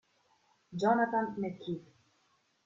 Jonathan 0.81 1.37
McKee 1.37 1.77